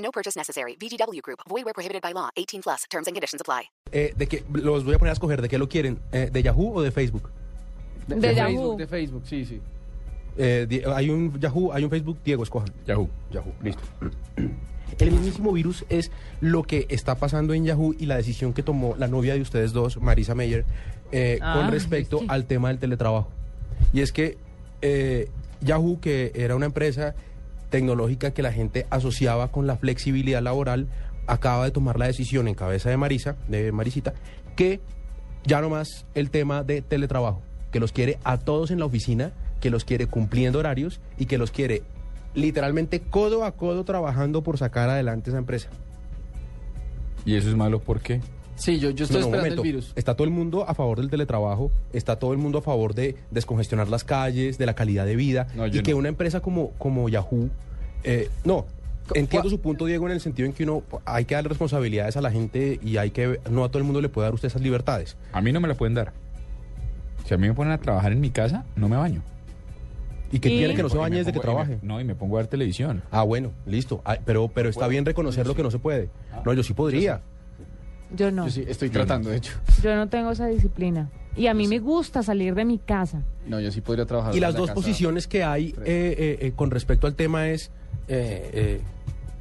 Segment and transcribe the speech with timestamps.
[0.00, 0.76] No purchase necessary.
[0.80, 1.40] VGW Group.
[1.48, 2.30] Void where prohibited by law.
[2.36, 2.84] 18 plus.
[2.90, 3.68] Terms and conditions apply.
[3.92, 5.98] Eh, de que, los voy a poner a escoger, ¿de qué lo quieren?
[6.12, 7.30] Eh, ¿De Yahoo o de Facebook?
[8.06, 8.48] De, De Yahoo.
[8.50, 9.60] Facebook, de Facebook, sí, sí.
[10.38, 12.70] Eh, di- hay un Yahoo, hay un Facebook, Diego, escojan.
[12.86, 13.08] Yahoo.
[13.30, 13.82] Yahoo, listo.
[14.98, 16.10] El mismísimo virus es
[16.40, 19.72] lo que está pasando en Yahoo y la decisión que tomó la novia de ustedes
[19.72, 20.64] dos, Marisa Meyer,
[21.12, 23.28] eh, Ah, con respecto al tema del teletrabajo.
[23.92, 24.36] Y es que
[24.82, 25.28] eh,
[25.60, 27.14] Yahoo, que era una empresa
[27.70, 30.88] tecnológica que la gente asociaba con la flexibilidad laboral,
[31.26, 34.14] acaba de tomar la decisión en cabeza de Marisa, de Marisita,
[34.56, 34.80] que
[35.44, 37.40] ya no más el tema de teletrabajo,
[37.70, 41.38] que los quiere a todos en la oficina, que los quiere cumpliendo horarios y que
[41.38, 41.82] los quiere
[42.34, 45.68] literalmente codo a codo trabajando por sacar adelante esa empresa.
[47.24, 48.20] ¿Y eso es malo por qué?
[48.60, 49.62] Sí, yo, yo estoy No, no, esperando momento.
[49.62, 49.92] el virus.
[49.96, 53.16] Está todo el mundo a favor del teletrabajo, está todo el mundo a favor de
[53.30, 55.96] descongestionar las calles, de la calidad de vida, No, y que no.
[55.98, 57.48] una empresa como, como Yahoo,
[58.04, 58.66] eh, no,
[59.14, 62.20] entiendo su punto, Diego, en el sentido en que uno hay que dar responsabilidades a
[62.20, 64.60] la gente y hay que, no a todo el mundo le puede dar usted esas
[64.60, 65.16] libertades.
[65.32, 66.12] A mí no me la pueden dar.
[67.26, 69.22] Si a mí me ponen a trabajar en mi casa, no me baño.
[70.32, 71.78] Y que Y- tiene que no se bañe desde que pongo- y me- trabaje.
[71.86, 73.02] no, y me pongo a ver televisión.
[73.10, 74.00] Ah, bueno, listo.
[74.04, 76.10] Ah, pero, pero está bien reconocer lo que no se puede.
[76.44, 77.22] No, yo sí podría.
[78.14, 78.46] Yo no.
[78.46, 79.52] Yo sí, estoy tratando, de hecho.
[79.82, 81.08] Yo no tengo esa disciplina.
[81.36, 83.22] Y a mí me gusta salir de mi casa.
[83.46, 84.34] No, yo sí podría trabajar.
[84.34, 84.74] Y las la dos casa.
[84.74, 87.70] posiciones que hay eh, eh, eh, con respecto al tema es
[88.08, 88.80] eh, eh,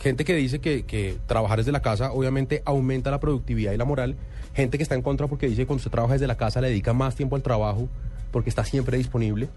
[0.00, 3.84] gente que dice que, que trabajar desde la casa obviamente aumenta la productividad y la
[3.84, 4.16] moral.
[4.54, 6.68] Gente que está en contra porque dice que cuando usted trabaja desde la casa le
[6.68, 7.88] dedica más tiempo al trabajo
[8.32, 9.48] porque está siempre disponible.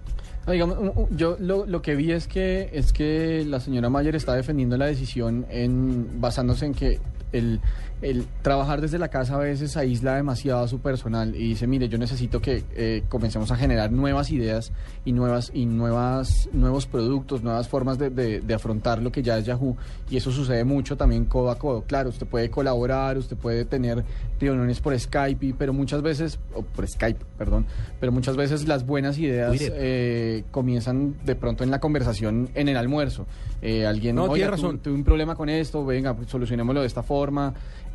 [0.45, 0.77] No, digamos,
[1.11, 4.85] yo lo, lo que vi es que es que la señora Mayer está defendiendo la
[4.85, 6.99] decisión en basándose en que
[7.31, 7.59] el,
[8.01, 11.89] el trabajar desde la casa a veces aísla demasiado a su personal y dice, mire,
[11.89, 14.71] yo necesito que eh, comencemos a generar nuevas ideas
[15.05, 19.37] y nuevas y nuevas nuevos productos, nuevas formas de, de- de afrontar lo que ya
[19.37, 19.75] es Yahoo
[20.09, 21.83] y eso sucede mucho también codo a codo.
[21.83, 24.03] Claro, usted puede colaborar, usted puede tener
[24.39, 27.65] reuniones por Skype, pero muchas veces, o por Skype, perdón,
[27.99, 32.77] pero muchas veces las buenas ideas eh, comienzan de pronto en la conversación en el
[32.77, 33.27] almuerzo.
[33.61, 34.79] Eh, alguien, No, tiene razón.
[34.79, 37.18] tuve un problema con esto, venga, solucionémoslo de esta forma.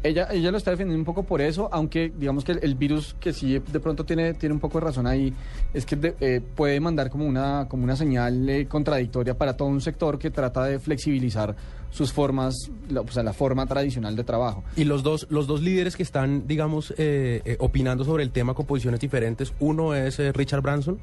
[0.02, 3.16] Ella, ella lo está defendiendo un poco por eso, aunque digamos que el, el virus
[3.18, 5.32] que sí de pronto tiene, tiene un poco de razón ahí,
[5.72, 9.68] es que de- eh, puede mandar como una, como una señal eh, contradictoria para todo
[9.68, 11.56] un sector que trata de flexibilizar
[11.88, 12.54] sus formas,
[12.90, 14.62] la, o sea, la forma tradicional de trabajo.
[14.76, 18.52] Y los dos, los dos líderes que están, digamos, eh, eh, opinando sobre el tema
[18.52, 20.98] con posiciones diferentes, uno es eh, Richard Branson,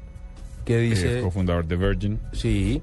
[0.64, 1.18] que dice...
[1.18, 2.20] Es cofundador de Virgin.
[2.32, 2.80] Sí,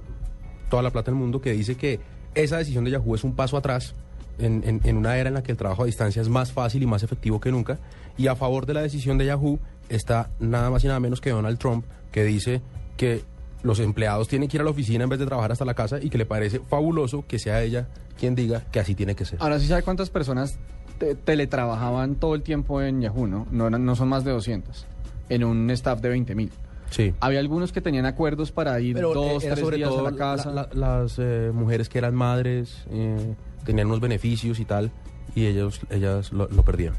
[0.69, 2.01] toda la plata del mundo que dice que
[2.35, 3.95] esa decisión de Yahoo es un paso atrás
[4.39, 6.81] en, en- en una era en la que el trabajo a distancia es más fácil
[6.83, 7.79] y más efectivo que nunca.
[8.17, 11.29] Y a favor de la decisión de Yahoo está nada más y nada menos que
[11.31, 12.61] Donald Trump, que dice
[12.97, 13.23] que
[13.63, 15.99] los empleados tienen que ir a la oficina en vez de trabajar hasta la casa
[16.01, 19.37] y que le parece fabuloso que sea ella quien diga que así tiene que ser.
[19.41, 20.57] Ahora sí sabe cuántas personas
[20.97, 23.47] te- teletrabajaban todo el tiempo en Yahoo, ¿no?
[23.51, 24.85] No, eran- no son más de 200,
[25.29, 26.51] en un staff de 20 mil.
[26.89, 27.13] Sí.
[27.19, 30.07] Había algunos que tenían acuerdos para ir Pero dos, eh, era tres sobre días todo
[30.07, 30.51] a la casa.
[30.51, 34.91] la- la- las eh, mujeres que eran madres, eh, tenían unos beneficios y tal,
[35.35, 36.97] y ellos, ellas lo- lo perdieron.